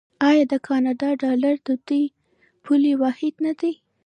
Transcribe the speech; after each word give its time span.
آیا 0.29 0.43
د 0.51 0.53
کاناډا 0.67 1.09
ډالر 1.23 1.55
د 1.67 1.69
دوی 1.87 2.05
پولي 2.63 2.93
واحد 3.01 3.33
نه 3.45 3.53
دی؟ 3.59 3.73